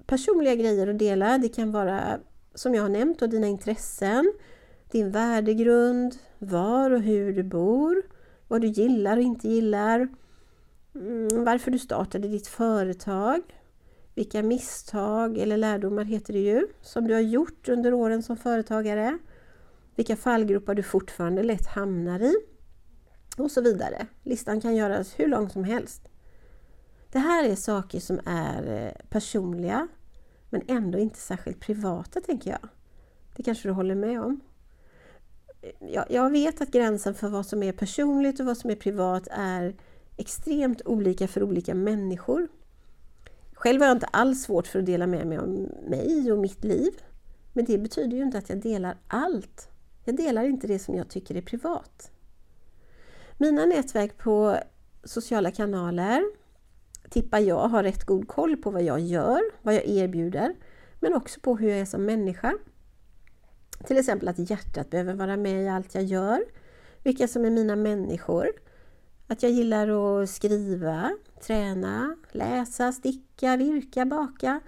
personliga 0.07 0.55
grejer 0.55 0.87
att 0.87 0.99
dela, 0.99 1.39
det 1.39 1.49
kan 1.49 1.73
vara 1.73 2.19
som 2.55 2.75
jag 2.75 2.83
har 2.83 2.89
nämnt, 2.89 3.23
och 3.23 3.29
dina 3.29 3.47
intressen, 3.47 4.33
din 4.95 5.11
värdegrund, 5.11 6.17
var 6.39 6.91
och 6.91 7.01
hur 7.01 7.33
du 7.33 7.43
bor, 7.43 8.03
vad 8.49 8.61
du 8.61 8.67
gillar 8.67 9.17
och 9.17 9.23
inte 9.23 9.49
gillar, 9.49 10.09
mm, 10.95 11.45
varför 11.45 11.71
du 11.71 11.79
startade 11.79 12.29
ditt 12.29 12.47
företag, 12.47 13.41
vilka 14.15 14.43
misstag 14.43 15.39
eller 15.39 15.57
lärdomar 15.57 16.05
heter 16.05 16.33
det 16.33 16.41
ju, 16.41 16.67
som 16.83 17.07
du 17.07 17.15
har 17.15 17.21
gjort 17.21 17.69
under 17.69 17.95
åren 17.95 18.23
som 18.23 18.37
företagare. 18.37 19.19
Vilka 19.97 20.17
fallgropar 20.17 20.75
du 20.75 20.83
fortfarande 20.83 21.43
lätt 21.43 21.67
hamnar 21.67 22.21
i. 22.21 22.35
Och 23.39 23.51
så 23.51 23.61
vidare. 23.61 24.07
Listan 24.23 24.61
kan 24.61 24.77
göras 24.77 25.19
hur 25.19 25.27
lång 25.27 25.51
som 25.51 25.65
helst. 25.65 26.09
Det 27.13 27.19
här 27.19 27.45
är 27.45 27.57
saker 27.57 28.01
som 28.01 28.21
är 28.27 28.87
eh, 28.87 29.09
personliga 29.09 29.89
men 30.51 30.63
ändå 30.69 30.99
inte 30.99 31.19
särskilt 31.19 31.61
privata 31.61 32.21
tänker 32.21 32.51
jag. 32.51 32.69
Det 33.37 33.43
kanske 33.43 33.69
du 33.69 33.73
håller 33.73 33.95
med 33.95 34.23
om? 34.23 34.41
Jag 36.09 36.31
vet 36.31 36.61
att 36.61 36.71
gränsen 36.71 37.15
för 37.15 37.29
vad 37.29 37.47
som 37.47 37.63
är 37.63 37.73
personligt 37.73 38.41
och 38.41 38.47
vad 38.47 38.57
som 38.57 38.71
är 38.71 38.75
privat 38.75 39.29
är 39.31 39.75
extremt 40.17 40.83
olika 40.85 41.29
för 41.29 41.43
olika 41.43 41.75
människor. 41.75 42.49
Själv 43.53 43.81
har 43.81 43.89
jag 43.89 43.97
inte 43.97 44.07
alls 44.07 44.43
svårt 44.43 44.67
för 44.67 44.79
att 44.79 44.87
dela 44.87 45.07
med 45.07 45.27
mig 45.27 45.39
om 45.39 45.69
mig 45.89 46.33
och 46.33 46.39
mitt 46.39 46.65
liv. 46.65 46.93
Men 47.53 47.65
det 47.65 47.79
betyder 47.79 48.17
ju 48.17 48.23
inte 48.23 48.39
att 48.39 48.49
jag 48.49 48.59
delar 48.59 48.97
allt. 49.09 49.69
Jag 50.05 50.17
delar 50.17 50.45
inte 50.45 50.67
det 50.67 50.79
som 50.79 50.95
jag 50.95 51.09
tycker 51.09 51.35
är 51.35 51.43
privat. 51.43 52.11
Mina 53.39 53.67
nätverk 53.67 54.19
på 54.19 54.57
sociala 55.05 55.51
kanaler 55.51 56.23
tippar 57.09 57.39
jag 57.39 57.69
har 57.69 57.83
rätt 57.83 58.05
god 58.05 58.29
koll 58.29 58.57
på 58.57 58.71
vad 58.71 58.83
jag 58.83 59.01
gör, 59.01 59.41
vad 59.63 59.75
jag 59.75 59.85
erbjuder, 59.85 60.55
men 61.01 61.15
också 61.15 61.41
på 61.41 61.57
hur 61.57 61.69
jag 61.69 61.79
är 61.79 61.85
som 61.85 62.05
människa. 62.05 62.55
Till 63.87 63.97
exempel 63.97 64.29
att 64.29 64.51
hjärtat 64.51 64.91
behöver 64.91 65.15
vara 65.15 65.37
med 65.37 65.65
i 65.65 65.69
allt 65.69 65.95
jag 65.95 66.05
gör, 66.05 66.45
vilka 67.03 67.29
som 67.29 67.45
är 67.45 67.51
mina 67.51 67.77
människor, 67.77 68.49
att 69.27 69.43
jag 69.43 69.53
gillar 69.53 69.89
att 70.23 70.31
skriva, 70.31 71.11
träna, 71.41 72.17
läsa, 72.33 72.93
sticka, 72.93 73.57
virka, 73.57 74.07
baka. 74.07 74.61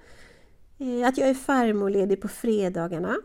Eh, 0.79 1.09
att 1.09 1.19
jag 1.19 1.29
är 1.29 1.35
farmorledig 1.35 2.21
på 2.21 2.29
fredagarna. 2.29 3.17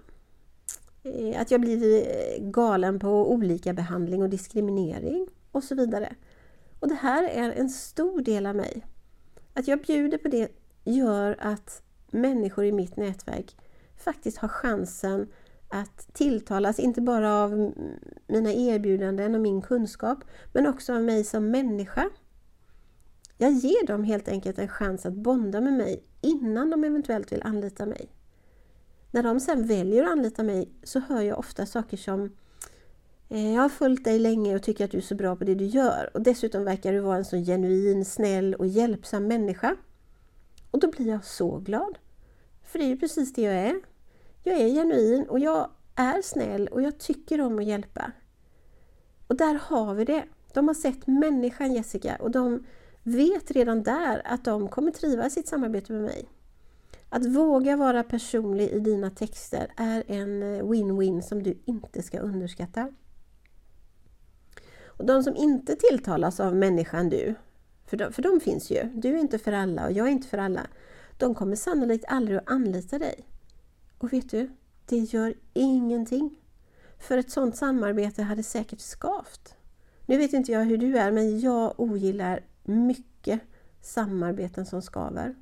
Eh, 1.03 1.41
att 1.41 1.51
jag 1.51 1.61
blir 1.61 2.07
eh, 2.07 2.43
galen 2.43 2.99
på 2.99 3.31
olika 3.31 3.73
behandling 3.73 4.23
och 4.23 4.29
diskriminering 4.29 5.27
och 5.51 5.63
så 5.63 5.75
vidare. 5.75 6.15
Och 6.79 6.87
det 6.87 6.95
här 6.95 7.23
är 7.23 7.51
en 7.51 7.69
stor 7.69 8.21
del 8.21 8.45
av 8.45 8.55
mig. 8.55 8.85
Att 9.53 9.67
jag 9.67 9.81
bjuder 9.81 10.17
på 10.17 10.27
det 10.27 10.51
gör 10.83 11.37
att 11.39 11.83
människor 12.11 12.65
i 12.65 12.71
mitt 12.71 12.97
nätverk 12.97 13.55
faktiskt 13.97 14.37
har 14.37 14.47
chansen 14.47 15.27
att 15.71 16.13
tilltalas, 16.13 16.79
inte 16.79 17.01
bara 17.01 17.43
av 17.43 17.73
mina 18.27 18.53
erbjudanden 18.53 19.35
och 19.35 19.41
min 19.41 19.61
kunskap, 19.61 20.23
men 20.53 20.67
också 20.67 20.93
av 20.93 21.03
mig 21.03 21.23
som 21.23 21.51
människa. 21.51 22.09
Jag 23.37 23.51
ger 23.51 23.87
dem 23.87 24.03
helt 24.03 24.27
enkelt 24.27 24.59
en 24.59 24.67
chans 24.67 25.05
att 25.05 25.13
bonda 25.13 25.61
med 25.61 25.73
mig 25.73 26.03
innan 26.21 26.69
de 26.69 26.83
eventuellt 26.83 27.31
vill 27.31 27.43
anlita 27.43 27.85
mig. 27.85 28.09
När 29.11 29.23
de 29.23 29.39
sen 29.39 29.67
väljer 29.67 30.03
att 30.03 30.11
anlita 30.11 30.43
mig 30.43 30.69
så 30.83 30.99
hör 30.99 31.21
jag 31.21 31.39
ofta 31.39 31.65
saker 31.65 31.97
som 31.97 32.31
eh, 33.29 33.53
Jag 33.53 33.61
har 33.61 33.69
följt 33.69 34.03
dig 34.03 34.19
länge 34.19 34.55
och 34.55 34.63
tycker 34.63 34.85
att 34.85 34.91
du 34.91 34.97
är 34.97 35.01
så 35.01 35.15
bra 35.15 35.35
på 35.35 35.43
det 35.43 35.55
du 35.55 35.65
gör 35.65 36.09
och 36.13 36.21
dessutom 36.21 36.63
verkar 36.63 36.93
du 36.93 36.99
vara 36.99 37.17
en 37.17 37.25
så 37.25 37.37
genuin, 37.37 38.05
snäll 38.05 38.55
och 38.55 38.67
hjälpsam 38.67 39.27
människa. 39.27 39.75
Och 40.71 40.79
då 40.79 40.91
blir 40.91 41.07
jag 41.07 41.25
så 41.25 41.57
glad. 41.57 41.97
För 42.63 42.79
det 42.79 42.85
är 42.85 42.89
ju 42.89 42.97
precis 42.97 43.33
det 43.33 43.41
jag 43.41 43.53
är. 43.53 43.90
Jag 44.43 44.57
är 44.57 44.67
genuin 44.67 45.25
och 45.29 45.39
jag 45.39 45.69
är 45.95 46.21
snäll 46.21 46.67
och 46.67 46.81
jag 46.81 46.97
tycker 46.97 47.41
om 47.41 47.59
att 47.59 47.65
hjälpa. 47.65 48.11
Och 49.27 49.37
där 49.37 49.59
har 49.61 49.93
vi 49.93 50.05
det. 50.05 50.23
De 50.53 50.67
har 50.67 50.75
sett 50.75 51.07
människan 51.07 51.73
Jessica 51.73 52.15
och 52.15 52.31
de 52.31 52.65
vet 53.03 53.51
redan 53.51 53.83
där 53.83 54.21
att 54.25 54.45
de 54.45 54.67
kommer 54.67 54.91
trivas 54.91 55.27
i 55.27 55.29
sitt 55.29 55.47
samarbete 55.47 55.93
med 55.93 56.01
mig. 56.01 56.29
Att 57.09 57.25
våga 57.25 57.77
vara 57.77 58.03
personlig 58.03 58.69
i 58.69 58.79
dina 58.79 59.09
texter 59.09 59.73
är 59.77 60.03
en 60.07 60.43
eh, 60.43 60.63
win-win 60.63 61.21
som 61.21 61.43
du 61.43 61.61
inte 61.65 62.01
ska 62.01 62.19
underskatta. 62.19 62.91
Och 64.85 65.05
De 65.05 65.23
som 65.23 65.35
inte 65.35 65.75
tilltalas 65.75 66.39
av 66.39 66.55
människan 66.55 67.09
du, 67.09 67.35
för 67.85 67.97
de, 67.97 68.13
för 68.13 68.21
de 68.21 68.39
finns 68.39 68.71
ju, 68.71 68.83
du 68.83 69.09
är 69.09 69.17
inte 69.17 69.39
för 69.39 69.51
alla 69.51 69.85
och 69.85 69.91
jag 69.91 70.07
är 70.07 70.11
inte 70.11 70.27
för 70.27 70.37
alla, 70.37 70.67
de 71.17 71.35
kommer 71.35 71.55
sannolikt 71.55 72.05
aldrig 72.07 72.37
att 72.37 72.51
anlita 72.51 72.99
dig. 72.99 73.30
Och 74.01 74.13
vet 74.13 74.29
du, 74.29 74.49
det 74.85 74.97
gör 74.97 75.33
ingenting. 75.53 76.39
För 76.99 77.17
ett 77.17 77.31
sådant 77.31 77.57
samarbete 77.57 78.23
hade 78.23 78.43
säkert 78.43 78.79
skavt. 78.79 79.55
Nu 80.05 80.17
vet 80.17 80.33
inte 80.33 80.51
jag 80.51 80.65
hur 80.65 80.77
du 80.77 80.97
är, 80.97 81.11
men 81.11 81.39
jag 81.39 81.79
ogillar 81.79 82.39
mycket 82.63 83.41
samarbeten 83.81 84.65
som 84.65 84.81
skaver. 84.81 85.35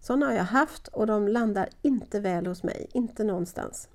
Sådana 0.00 0.26
har 0.26 0.32
jag 0.32 0.44
haft 0.44 0.88
och 0.88 1.06
de 1.06 1.28
landar 1.28 1.68
inte 1.82 2.20
väl 2.20 2.46
hos 2.46 2.62
mig, 2.62 2.88
inte 2.92 3.24
någonstans. 3.24 3.88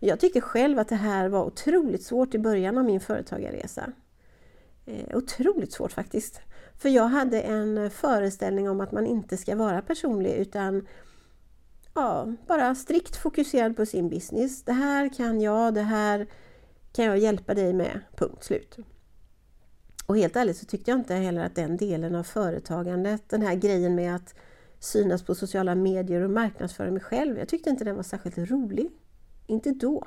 Jag 0.00 0.20
tyckte 0.20 0.40
själv 0.40 0.78
att 0.78 0.88
det 0.88 0.96
här 0.96 1.28
var 1.28 1.44
otroligt 1.44 2.02
svårt 2.02 2.34
i 2.34 2.38
början 2.38 2.78
av 2.78 2.84
min 2.84 3.00
företagarresa. 3.00 3.92
Eh, 4.86 5.16
otroligt 5.16 5.72
svårt 5.72 5.92
faktiskt. 5.92 6.40
För 6.78 6.88
jag 6.88 7.08
hade 7.08 7.40
en 7.40 7.90
föreställning 7.90 8.70
om 8.70 8.80
att 8.80 8.92
man 8.92 9.06
inte 9.06 9.36
ska 9.36 9.56
vara 9.56 9.82
personlig 9.82 10.32
utan 10.32 10.86
ja, 11.96 12.32
bara 12.46 12.74
strikt 12.74 13.16
fokuserad 13.16 13.76
på 13.76 13.86
sin 13.86 14.08
business. 14.08 14.62
Det 14.62 14.72
här 14.72 15.08
kan 15.08 15.40
jag, 15.40 15.74
det 15.74 15.82
här 15.82 16.26
kan 16.92 17.04
jag 17.04 17.18
hjälpa 17.18 17.54
dig 17.54 17.72
med, 17.72 18.00
punkt 18.16 18.44
slut. 18.44 18.76
Och 20.06 20.16
helt 20.16 20.36
ärligt 20.36 20.56
så 20.56 20.66
tyckte 20.66 20.90
jag 20.90 21.00
inte 21.00 21.14
heller 21.14 21.44
att 21.44 21.54
den 21.54 21.76
delen 21.76 22.14
av 22.14 22.22
företagandet, 22.22 23.28
den 23.28 23.42
här 23.42 23.54
grejen 23.54 23.94
med 23.94 24.14
att 24.14 24.34
synas 24.78 25.22
på 25.22 25.34
sociala 25.34 25.74
medier 25.74 26.20
och 26.20 26.30
marknadsföra 26.30 26.90
mig 26.90 27.02
själv, 27.02 27.38
jag 27.38 27.48
tyckte 27.48 27.70
inte 27.70 27.84
den 27.84 27.96
var 27.96 28.02
särskilt 28.02 28.38
rolig. 28.38 28.90
Inte 29.46 29.70
då. 29.70 30.06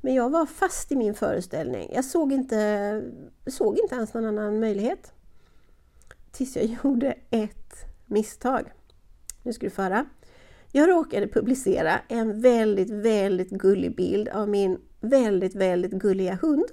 Men 0.00 0.14
jag 0.14 0.30
var 0.30 0.46
fast 0.46 0.92
i 0.92 0.96
min 0.96 1.14
föreställning. 1.14 1.90
Jag 1.94 2.04
såg 2.04 2.32
inte, 2.32 3.02
såg 3.46 3.78
inte 3.78 3.94
ens 3.94 4.14
någon 4.14 4.26
annan 4.26 4.60
möjlighet. 4.60 5.12
Tills 6.32 6.56
jag 6.56 6.64
gjorde 6.84 7.14
ett 7.30 7.74
misstag. 8.06 8.72
Nu 9.42 9.52
ska 9.52 9.66
du 9.66 9.70
få 9.70 9.82
höra. 9.82 10.06
Jag 10.74 10.88
råkade 10.88 11.28
publicera 11.28 12.00
en 12.08 12.40
väldigt, 12.40 12.90
väldigt 12.90 13.50
gullig 13.50 13.96
bild 13.96 14.28
av 14.28 14.48
min 14.48 14.78
väldigt, 15.00 15.54
väldigt 15.54 15.92
gulliga 15.92 16.38
hund 16.42 16.66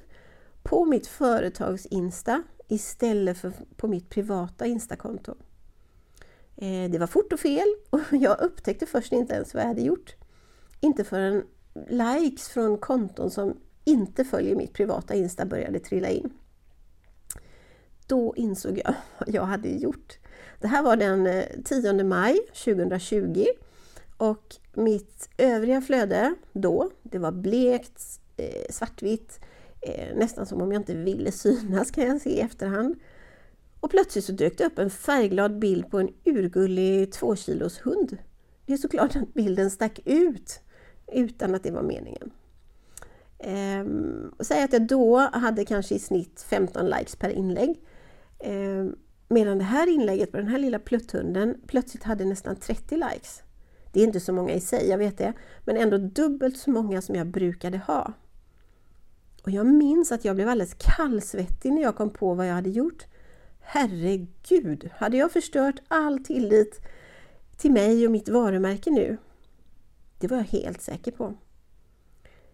på 0.63 0.85
mitt 0.85 1.07
företags 1.07 1.85
Insta 1.85 2.43
istället 2.67 3.37
för 3.37 3.51
på 3.75 3.87
mitt 3.87 4.09
privata 4.09 4.65
Instakonto. 4.65 5.35
Eh, 6.55 6.91
det 6.91 6.97
var 6.99 7.07
fort 7.07 7.33
och 7.33 7.39
fel 7.39 7.67
och 7.89 7.99
jag 8.11 8.41
upptäckte 8.41 8.85
först 8.85 9.11
inte 9.11 9.33
ens 9.33 9.53
vad 9.53 9.63
jag 9.63 9.67
hade 9.67 9.81
gjort. 9.81 10.15
Inte 10.79 11.03
förrän 11.03 11.43
likes 11.89 12.49
från 12.49 12.77
konton 12.77 13.31
som 13.31 13.57
inte 13.85 14.25
följer 14.25 14.55
mitt 14.55 14.73
privata 14.73 15.13
Insta 15.13 15.45
började 15.45 15.79
trilla 15.79 16.09
in. 16.09 16.33
Då 18.07 18.33
insåg 18.35 18.81
jag 18.85 18.93
vad 19.17 19.35
jag 19.35 19.43
hade 19.43 19.69
gjort. 19.69 20.17
Det 20.61 20.67
här 20.67 20.83
var 20.83 20.95
den 20.95 21.27
eh, 21.27 21.43
10 21.65 22.03
maj 22.03 22.39
2020 22.63 23.45
och 24.19 24.55
mitt 24.73 25.29
övriga 25.37 25.81
flöde 25.81 26.35
då, 26.53 26.91
det 27.03 27.19
var 27.19 27.31
blekt, 27.31 28.01
eh, 28.37 28.65
svartvitt, 28.69 29.39
eh, 29.81 30.15
nästan 30.15 30.45
som 30.45 30.61
om 30.61 30.71
jag 30.71 30.79
inte 30.79 30.95
ville 30.95 31.31
synas 31.31 31.91
kan 31.91 32.03
jag 32.03 32.21
se 32.21 32.29
i 32.29 32.39
efterhand. 32.39 32.95
Och 33.79 33.89
plötsligt 33.89 34.25
så 34.25 34.31
dök 34.31 34.57
det 34.57 34.65
upp 34.65 34.79
en 34.79 34.89
färgglad 34.89 35.59
bild 35.59 35.91
på 35.91 35.99
en 35.99 36.09
urgullig 36.25 37.11
tvåkilos 37.11 37.79
hund. 37.79 38.17
Det 38.65 38.73
är 38.73 38.77
såklart 38.77 39.15
att 39.15 39.33
bilden 39.33 39.71
stack 39.71 39.99
ut 40.05 40.61
utan 41.13 41.55
att 41.55 41.63
det 41.63 41.71
var 41.71 41.83
meningen. 41.83 42.31
Ehm, 43.39 44.31
säg 44.39 44.63
att 44.63 44.73
jag 44.73 44.87
då 44.87 45.17
hade 45.17 45.65
kanske 45.65 45.95
i 45.95 45.99
snitt 45.99 46.45
15 46.49 46.85
likes 46.85 47.15
per 47.15 47.29
inlägg. 47.29 47.79
Ehm, 48.39 48.95
medan 49.29 49.57
det 49.57 49.63
här 49.63 49.87
inlägget 49.89 50.31
på 50.31 50.37
den 50.37 50.47
här 50.47 50.59
lilla 50.59 50.79
plutthunden 50.79 51.61
plötsligt 51.67 52.03
hade 52.03 52.25
nästan 52.25 52.55
30 52.55 52.95
likes. 52.95 53.43
Det 53.91 53.99
är 53.99 54.03
inte 54.03 54.19
så 54.19 54.33
många 54.33 54.53
i 54.53 54.61
sig, 54.61 54.89
jag 54.89 54.97
vet 54.97 55.17
det, 55.17 55.33
men 55.65 55.77
ändå 55.77 55.97
dubbelt 55.97 56.57
så 56.57 56.71
många 56.71 57.01
som 57.01 57.15
jag 57.15 57.27
brukade 57.27 57.77
ha. 57.77 58.13
Och 59.43 59.51
jag 59.51 59.65
minns 59.65 60.11
att 60.11 60.25
jag 60.25 60.35
blev 60.35 60.49
alldeles 60.49 60.75
kallsvettig 60.77 61.73
när 61.73 61.81
jag 61.81 61.95
kom 61.95 62.09
på 62.09 62.33
vad 62.33 62.47
jag 62.47 62.53
hade 62.53 62.69
gjort. 62.69 63.05
Herregud, 63.59 64.89
hade 64.95 65.17
jag 65.17 65.31
förstört 65.31 65.75
all 65.87 66.25
tillit 66.25 66.79
till 67.57 67.71
mig 67.71 68.05
och 68.05 68.11
mitt 68.11 68.29
varumärke 68.29 68.89
nu? 68.89 69.17
Det 70.19 70.27
var 70.27 70.37
jag 70.37 70.43
helt 70.43 70.81
säker 70.81 71.11
på. 71.11 71.33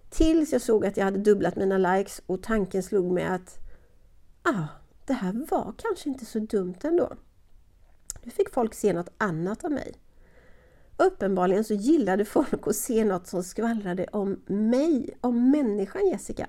Tills 0.10 0.52
jag 0.52 0.62
såg 0.62 0.86
att 0.86 0.98
jag 0.98 1.06
hade 1.06 1.20
dubblat 1.20 1.56
mina 1.56 1.78
likes 1.78 2.22
och 2.26 2.44
tanken 2.44 2.84
slog 2.84 3.12
mig 3.12 3.24
att 3.24 3.58
ah, 4.42 4.68
det 5.06 5.14
här 5.14 5.46
var 5.50 5.74
kanske 5.78 6.10
inte 6.10 6.26
så 6.26 6.40
dumt 6.40 6.76
ändå. 6.84 7.14
Nu 8.24 8.32
fick 8.32 8.54
folk 8.54 8.74
se 8.74 8.94
något 8.94 9.14
annat 9.18 9.66
av 9.66 9.72
mig. 9.72 9.94
Uppenbarligen 10.98 11.64
så 11.64 11.74
gillade 11.74 12.26
folk 12.26 12.68
att 12.68 12.76
se 12.76 13.06
något 13.06 13.28
som 13.28 13.44
skvallrade 13.44 14.06
om 14.12 14.42
mig, 14.48 15.18
om 15.22 15.52
människan 15.52 16.08
Jessica. 16.08 16.48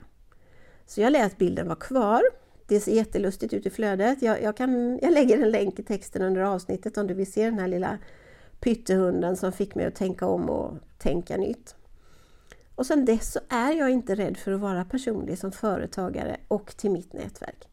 Så 0.87 1.01
jag 1.01 1.13
lät 1.13 1.39
bilden 1.39 1.67
vara 1.67 1.79
kvar. 1.79 2.23
Det 2.67 2.81
ser 2.81 2.93
jättelustigt 2.93 3.53
ut 3.53 3.67
i 3.67 3.71
flödet. 3.71 4.23
Jag, 4.23 4.43
jag, 4.43 4.57
kan, 4.57 4.99
jag 5.03 5.13
lägger 5.13 5.43
en 5.43 5.51
länk 5.51 5.79
i 5.79 5.83
texten 5.83 6.23
under 6.23 6.43
avsnittet 6.43 6.99
om 6.99 7.07
du 7.07 7.15
vill 7.15 7.33
se 7.33 7.45
den 7.45 7.59
här 7.59 7.69
lilla 7.69 7.99
pyttehunden 8.61 9.37
som 9.37 9.53
fick 9.53 9.75
mig 9.75 9.87
att 9.87 9.95
tänka 9.95 10.27
om 10.27 10.51
och 10.51 10.75
tänka 10.99 11.37
nytt. 11.37 11.75
Och 12.75 12.87
sedan 12.87 13.05
dess 13.05 13.33
så 13.33 13.41
är 13.49 13.73
jag 13.73 13.91
inte 13.91 14.15
rädd 14.15 14.37
för 14.37 14.53
att 14.53 14.61
vara 14.61 14.85
personlig 14.85 15.39
som 15.39 15.53
företagare 15.53 16.37
och 16.49 16.77
till 16.77 16.91
mitt 16.91 17.13
nätverk. 17.13 17.69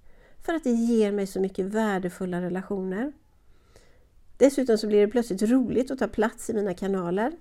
För 0.46 0.54
att 0.54 0.64
det 0.64 0.72
ger 0.72 1.12
mig 1.12 1.28
så 1.28 1.40
mycket 1.40 1.66
värdefulla 1.66 2.42
relationer. 2.42 3.14
Dessutom 4.38 4.78
så 4.78 4.88
blir 4.88 5.02
det 5.02 5.08
plötsligt 5.08 5.42
roligt 5.42 5.92
att 5.92 6.00
ta 6.00 6.08
plats 6.08 6.50
i 6.50 6.54
mina 6.54 6.74
kanaler. 6.74 7.32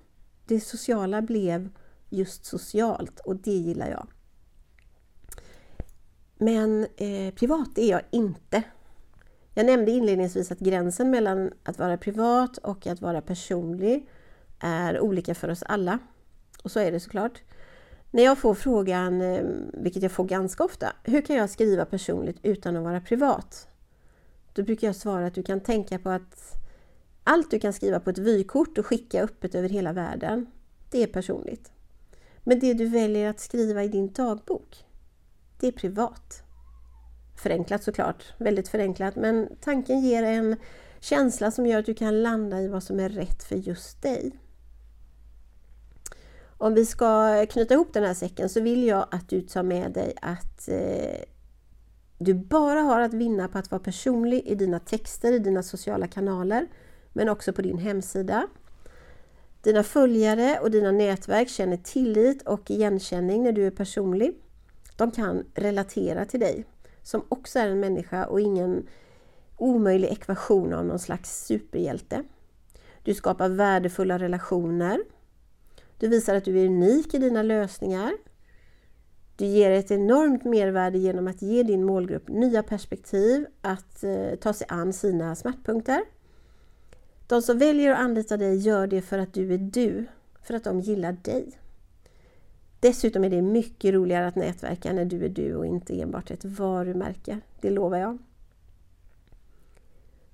Det 0.46 0.60
sociala 0.60 1.22
blev 1.22 1.68
just 2.10 2.44
socialt 2.44 3.20
och 3.20 3.36
det 3.36 3.50
gillar 3.50 3.90
jag. 3.90 4.08
Men 6.38 6.86
eh, 6.96 7.34
privat 7.34 7.78
är 7.78 7.90
jag 7.90 8.02
inte. 8.10 8.62
Jag 9.54 9.66
nämnde 9.66 9.90
inledningsvis 9.90 10.52
att 10.52 10.58
gränsen 10.58 11.10
mellan 11.10 11.52
att 11.62 11.78
vara 11.78 11.96
privat 11.96 12.58
och 12.58 12.86
att 12.86 13.00
vara 13.00 13.20
personlig 13.20 14.08
är 14.58 15.00
olika 15.00 15.34
för 15.34 15.48
oss 15.48 15.62
alla. 15.62 15.98
Och 16.62 16.70
så 16.70 16.80
är 16.80 16.92
det 16.92 17.00
såklart. 17.00 17.42
När 18.10 18.22
jag 18.22 18.38
får 18.38 18.54
frågan, 18.54 19.20
eh, 19.20 19.44
vilket 19.72 20.02
jag 20.02 20.12
får 20.12 20.24
ganska 20.24 20.64
ofta, 20.64 20.92
hur 21.04 21.20
kan 21.20 21.36
jag 21.36 21.50
skriva 21.50 21.84
personligt 21.84 22.38
utan 22.42 22.76
att 22.76 22.84
vara 22.84 23.00
privat? 23.00 23.68
Då 24.52 24.62
brukar 24.62 24.86
jag 24.86 24.96
svara 24.96 25.26
att 25.26 25.34
du 25.34 25.42
kan 25.42 25.60
tänka 25.60 25.98
på 25.98 26.10
att 26.10 26.61
allt 27.24 27.50
du 27.50 27.58
kan 27.58 27.72
skriva 27.72 28.00
på 28.00 28.10
ett 28.10 28.18
vykort 28.18 28.78
och 28.78 28.86
skicka 28.86 29.22
öppet 29.22 29.54
över 29.54 29.68
hela 29.68 29.92
världen, 29.92 30.46
det 30.90 31.02
är 31.02 31.06
personligt. 31.06 31.72
Men 32.44 32.60
det 32.60 32.74
du 32.74 32.86
väljer 32.86 33.30
att 33.30 33.40
skriva 33.40 33.84
i 33.84 33.88
din 33.88 34.12
dagbok, 34.12 34.84
det 35.60 35.66
är 35.66 35.72
privat. 35.72 36.42
Förenklat 37.42 37.84
såklart, 37.84 38.24
väldigt 38.38 38.68
förenklat, 38.68 39.16
men 39.16 39.48
tanken 39.60 40.00
ger 40.00 40.22
en 40.22 40.56
känsla 41.00 41.50
som 41.50 41.66
gör 41.66 41.78
att 41.78 41.86
du 41.86 41.94
kan 41.94 42.22
landa 42.22 42.60
i 42.60 42.68
vad 42.68 42.82
som 42.82 43.00
är 43.00 43.08
rätt 43.08 43.42
för 43.42 43.56
just 43.56 44.02
dig. 44.02 44.38
Om 46.58 46.74
vi 46.74 46.86
ska 46.86 47.46
knyta 47.46 47.74
ihop 47.74 47.92
den 47.92 48.04
här 48.04 48.14
säcken 48.14 48.48
så 48.48 48.60
vill 48.60 48.86
jag 48.86 49.06
att 49.10 49.28
du 49.28 49.40
tar 49.40 49.62
med 49.62 49.92
dig 49.92 50.14
att 50.22 50.68
eh, 50.68 51.24
du 52.18 52.34
bara 52.34 52.80
har 52.80 53.00
att 53.00 53.14
vinna 53.14 53.48
på 53.48 53.58
att 53.58 53.70
vara 53.70 53.82
personlig 53.82 54.42
i 54.46 54.54
dina 54.54 54.78
texter, 54.78 55.32
i 55.32 55.38
dina 55.38 55.62
sociala 55.62 56.06
kanaler, 56.06 56.66
men 57.12 57.28
också 57.28 57.52
på 57.52 57.62
din 57.62 57.78
hemsida. 57.78 58.48
Dina 59.62 59.82
följare 59.82 60.58
och 60.62 60.70
dina 60.70 60.90
nätverk 60.90 61.48
känner 61.48 61.76
tillit 61.76 62.42
och 62.42 62.70
igenkänning 62.70 63.42
när 63.42 63.52
du 63.52 63.66
är 63.66 63.70
personlig. 63.70 64.34
De 64.96 65.10
kan 65.10 65.44
relatera 65.54 66.24
till 66.24 66.40
dig, 66.40 66.64
som 67.02 67.24
också 67.28 67.58
är 67.58 67.68
en 67.68 67.80
människa 67.80 68.26
och 68.26 68.40
ingen 68.40 68.86
omöjlig 69.56 70.08
ekvation 70.08 70.72
av 70.72 70.84
någon 70.84 70.98
slags 70.98 71.44
superhjälte. 71.46 72.24
Du 73.02 73.14
skapar 73.14 73.48
värdefulla 73.48 74.18
relationer. 74.18 75.00
Du 75.98 76.08
visar 76.08 76.34
att 76.34 76.44
du 76.44 76.60
är 76.60 76.66
unik 76.66 77.14
i 77.14 77.18
dina 77.18 77.42
lösningar. 77.42 78.12
Du 79.36 79.44
ger 79.44 79.70
ett 79.70 79.90
enormt 79.90 80.44
mervärde 80.44 80.98
genom 80.98 81.28
att 81.28 81.42
ge 81.42 81.62
din 81.62 81.84
målgrupp 81.84 82.28
nya 82.28 82.62
perspektiv 82.62 83.46
att 83.60 84.04
eh, 84.04 84.34
ta 84.40 84.52
sig 84.52 84.66
an 84.70 84.92
sina 84.92 85.36
smärtpunkter. 85.36 86.04
De 87.32 87.42
som 87.42 87.58
väljer 87.58 87.92
att 87.92 87.98
anlita 87.98 88.36
dig 88.36 88.56
gör 88.56 88.86
det 88.86 89.02
för 89.02 89.18
att 89.18 89.34
du 89.34 89.54
är 89.54 89.58
du, 89.58 90.06
för 90.42 90.54
att 90.54 90.64
de 90.64 90.80
gillar 90.80 91.12
dig. 91.12 91.58
Dessutom 92.80 93.24
är 93.24 93.30
det 93.30 93.42
mycket 93.42 93.94
roligare 93.94 94.26
att 94.26 94.36
nätverka 94.36 94.92
när 94.92 95.04
du 95.04 95.24
är 95.24 95.28
du 95.28 95.54
och 95.54 95.66
inte 95.66 96.00
enbart 96.00 96.30
ett 96.30 96.44
varumärke. 96.44 97.40
Det 97.60 97.70
lovar 97.70 97.98
jag. 97.98 98.18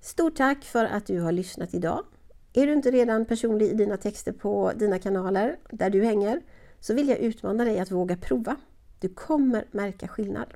Stort 0.01 0.37
tack 0.37 0.65
för 0.65 0.85
att 0.85 1.07
du 1.07 1.21
har 1.21 1.33
lyssnat 1.33 1.75
idag. 1.75 2.05
Är 2.53 2.67
du 2.67 2.73
inte 2.73 2.91
redan 2.91 3.25
personlig 3.25 3.67
i 3.67 3.75
dina 3.75 3.97
texter 3.97 4.33
på 4.33 4.73
dina 4.77 4.99
kanaler 4.99 5.57
där 5.71 5.91
du 5.91 6.05
hänger 6.05 6.41
så 6.81 6.95
vill 6.95 7.09
jag 7.09 7.19
utmana 7.19 7.65
dig 7.65 7.79
att 7.79 7.91
våga 7.91 8.17
prova. 8.17 8.57
Du 9.01 9.09
kommer 9.09 9.65
märka 9.71 10.09
skillnad. 10.09 10.55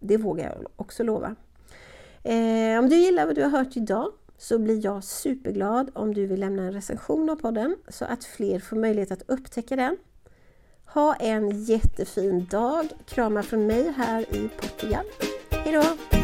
Det 0.00 0.16
vågar 0.16 0.44
jag 0.44 0.66
också 0.76 1.02
lova. 1.02 1.36
Eh, 2.22 2.78
om 2.78 2.88
du 2.88 2.96
gillar 2.96 3.26
vad 3.26 3.34
du 3.34 3.42
har 3.42 3.50
hört 3.50 3.76
idag 3.76 4.12
så 4.38 4.58
blir 4.58 4.84
jag 4.84 5.04
superglad 5.04 5.90
om 5.94 6.14
du 6.14 6.26
vill 6.26 6.40
lämna 6.40 6.62
en 6.62 6.72
recension 6.72 7.30
av 7.30 7.36
podden 7.36 7.76
så 7.88 8.04
att 8.04 8.24
fler 8.24 8.58
får 8.58 8.76
möjlighet 8.76 9.10
att 9.10 9.22
upptäcka 9.26 9.76
den. 9.76 9.96
Ha 10.86 11.14
en 11.14 11.64
jättefin 11.64 12.46
dag! 12.50 12.88
Kramar 13.06 13.42
från 13.42 13.66
mig 13.66 13.92
här 13.96 14.34
i 14.34 14.48
Portugal. 14.48 15.04
Hejdå! 15.50 16.15